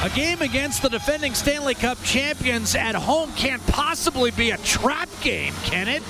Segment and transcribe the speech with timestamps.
[0.00, 5.08] A game against the defending Stanley Cup champions at home can't possibly be a trap
[5.22, 6.04] game, can it?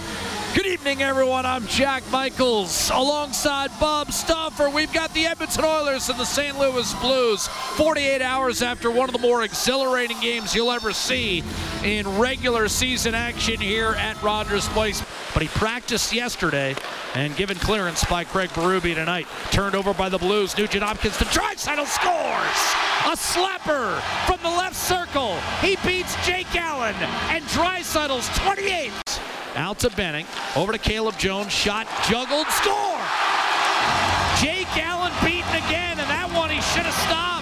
[0.54, 1.44] Good evening, everyone.
[1.44, 4.71] I'm Jack Michaels alongside Bob Stauffer.
[4.71, 6.58] We've got the Edmonton Oilers and the St.
[6.58, 11.45] Louis Blues 48 hours after one of the more exhilarating games you'll ever see
[11.84, 15.03] in regular season action here at Rogers Place.
[15.34, 16.75] But he practiced yesterday
[17.15, 19.27] and given clearance by Craig Berube tonight.
[19.51, 20.57] Turned over by the Blues.
[20.57, 22.75] Nugent Hopkins to Draisaitl scores!
[23.05, 25.37] A slapper from the left circle.
[25.61, 26.94] He beats Jake Allen
[27.30, 29.07] and Draisaitl's 28th.
[29.58, 30.25] Out to Benning.
[30.54, 31.50] Over to Caleb Jones.
[31.50, 32.46] Shot juggled.
[32.46, 33.02] Score!
[34.40, 37.38] Jake Allen beaten again, and that one he should have stopped.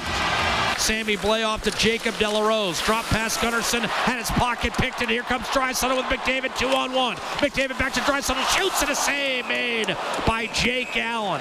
[0.86, 2.80] Sammy Blais off to Jacob de la Rose.
[2.82, 6.92] Drop pass Gunnarsson had his pocket picked, and here comes Draisaitl with McDavid two on
[6.92, 7.16] one.
[7.42, 9.96] McDavid back to Draisaitl, shoots and a save made
[10.28, 11.40] by Jake Allen.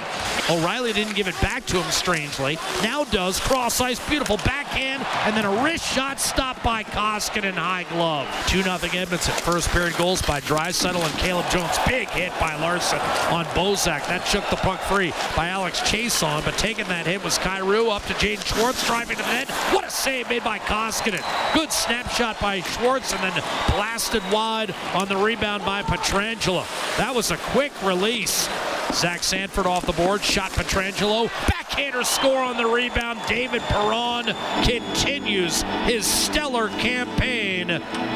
[0.49, 2.57] O'Reilly didn't give it back to him strangely.
[2.81, 7.83] Now does cross ice, beautiful backhand, and then a wrist shot stopped by Koskinen high
[7.83, 8.27] glove.
[8.47, 9.35] 2 0 Edmonton.
[9.35, 11.77] First period goals by Draisaitl and Caleb Jones.
[11.87, 14.07] Big hit by Larsson on Bozak.
[14.07, 18.03] That shook the puck free by Alex Chiasson, but taking that hit was Kyrou up
[18.05, 21.23] to Jaden Schwartz driving to the What a save made by Koskinen.
[21.53, 26.65] Good snapshot by Schwartz and then blasted wide on the rebound by Pietrangelo.
[26.97, 28.47] That was a quick release.
[28.93, 31.29] Zach Sanford off the board, shot Pietrangelo.
[31.49, 33.19] Backhander score on the rebound.
[33.27, 37.67] David Perron continues his stellar campaign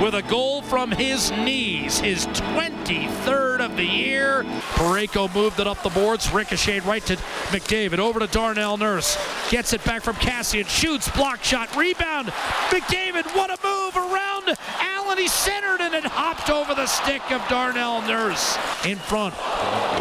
[0.02, 4.44] with a goal from his knees, his 23rd of the year.
[4.74, 7.16] Parayko moved it up the boards, ricocheted right to
[7.48, 9.18] McDavid, over to Darnell Nurse.
[9.50, 12.28] Gets it back from Kassian, shoots, block shot, rebound.
[12.72, 15.18] McDavid, what a move around Allen.
[15.18, 18.58] He centered and it hopped over the stick of Darnell Nurse.
[18.86, 19.34] In front,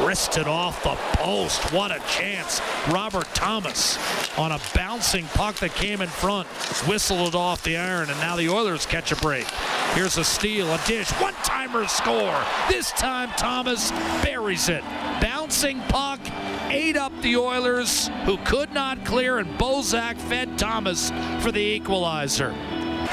[0.04, 1.72] wristed off the post.
[1.72, 2.60] What a chance.
[2.88, 3.96] Robert Thomas
[4.36, 6.48] on a bouncing puck that came in front,
[6.88, 9.46] whistled it off the iron, and now the Oilers catch a break.
[9.94, 12.40] Here's a steal, a dish, one timer score.
[12.68, 13.90] This time Thomas
[14.22, 14.82] buries it.
[15.20, 16.20] Bouncing puck,
[16.68, 22.54] ate up the Oilers, who could not clear, and Bozak fed Thomas for the equalizer.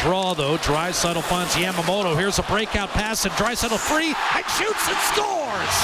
[0.02, 2.16] Draw though, Draisaitl finds Yamamoto.
[2.18, 5.76] Here's a breakout pass, and Draisaitl free and shoots and scores.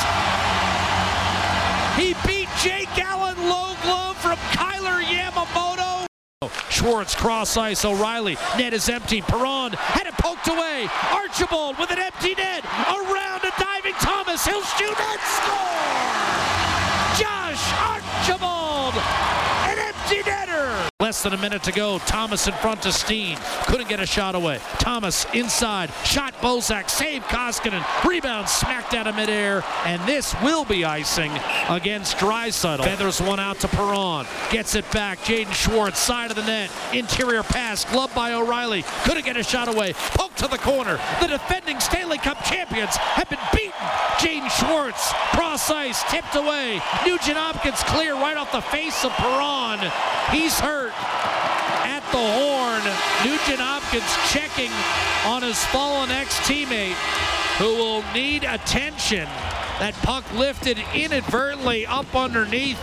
[1.98, 5.81] He beat Jake Allen low glove from Kailer Yamamoto.
[6.82, 7.86] Schwartz cross ice.
[7.86, 8.38] O'Reilly.
[8.58, 9.22] Net is empty.
[9.22, 10.90] Perron had it poked away.
[11.12, 12.66] Archibald with an empty net.
[12.90, 14.44] Around a diving Thomas.
[14.44, 16.02] He'll shoot and score.
[17.22, 18.96] Josh Archibald.
[19.70, 20.51] An empty netter.
[21.02, 21.98] Less than a minute to go.
[21.98, 23.36] Thomas in front to Steen.
[23.66, 24.60] Couldn't get a shot away.
[24.78, 25.90] Thomas inside.
[26.06, 26.92] Shot Bozak.
[26.92, 27.84] Save Koskinen.
[28.08, 29.64] Rebound smacked out of midair.
[29.84, 31.32] And this will be icing
[31.70, 32.84] against Draisaitl.
[32.84, 34.28] Feathers one out to Perron.
[34.52, 35.18] Gets it back.
[35.22, 35.98] Jaden Schwartz.
[35.98, 36.70] Side of the net.
[36.94, 37.84] Interior pass.
[37.86, 38.84] Glove by O'Reilly.
[39.04, 39.94] Couldn't get a shot away.
[39.94, 41.00] Poke to the corner.
[41.20, 43.72] The defending Stanley Cup champions have been beaten.
[44.18, 45.14] Jaden Schwartz.
[45.38, 46.02] Cross ice.
[46.10, 46.82] Tipped away.
[47.06, 49.78] Nugent Hopkins clear right off the face of Perron.
[50.32, 50.94] He's hurt
[51.86, 52.82] at the horn.
[53.22, 54.72] Nugent Hopkins checking
[55.30, 56.98] on his fallen ex-teammate
[57.60, 59.26] who will need attention.
[59.78, 62.82] That puck lifted inadvertently up underneath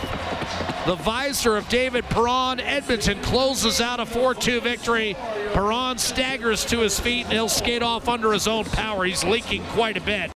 [0.85, 2.61] the visor of David Perron.
[2.61, 5.17] Edmonton closes out a 4-2 victory.
[5.59, 9.03] Perron staggers to his feet and he'll skate off under his own power.
[9.03, 10.31] He's leaking quite a bit.